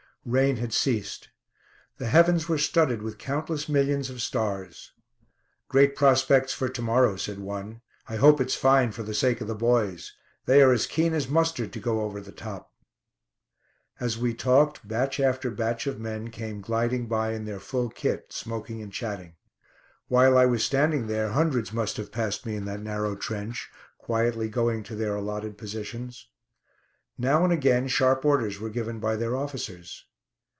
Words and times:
Rain 0.23 0.57
had 0.57 0.71
ceased. 0.71 1.29
The 1.97 2.05
heavens 2.05 2.47
were 2.47 2.59
studded 2.59 3.01
with 3.01 3.17
countless 3.17 3.67
millions 3.67 4.07
of 4.11 4.21
stars. 4.21 4.91
"Great 5.67 5.95
prospects 5.95 6.53
for 6.53 6.69
to 6.69 6.79
morrow," 6.83 7.15
said 7.15 7.39
one. 7.39 7.81
"I 8.07 8.17
hope 8.17 8.39
it's 8.39 8.53
fine, 8.53 8.91
for 8.91 9.01
the 9.01 9.15
sake 9.15 9.41
of 9.41 9.47
the 9.47 9.55
boys. 9.55 10.13
They 10.45 10.61
are 10.61 10.71
as 10.71 10.85
keen 10.85 11.15
as 11.15 11.27
mustard 11.27 11.73
to 11.73 11.79
go 11.79 12.01
over 12.01 12.21
the 12.21 12.31
top." 12.31 12.71
As 13.99 14.15
we 14.19 14.35
talked, 14.35 14.87
batch 14.87 15.19
after 15.19 15.49
batch 15.49 15.87
of 15.87 15.99
men 15.99 16.29
came 16.29 16.61
gliding 16.61 17.07
by 17.07 17.31
in 17.33 17.45
their 17.45 17.59
full 17.59 17.89
kit, 17.89 18.31
smoking 18.31 18.79
and 18.79 18.93
chatting. 18.93 19.37
While 20.07 20.37
I 20.37 20.45
was 20.45 20.63
standing 20.63 21.07
there 21.07 21.29
hundreds 21.31 21.73
must 21.73 21.97
have 21.97 22.11
passed 22.11 22.45
me 22.45 22.55
in 22.55 22.65
that 22.65 22.83
narrow 22.83 23.15
trench, 23.15 23.71
quietly 23.97 24.49
going 24.49 24.83
to 24.83 24.93
their 24.93 25.15
allotted 25.15 25.57
positions. 25.57 26.27
Now 27.17 27.43
and 27.43 27.51
again 27.51 27.87
sharp 27.87 28.23
orders 28.23 28.59
were 28.59 28.69
given 28.69 28.99
by 28.99 29.15
their 29.15 29.35
officers. 29.35 30.05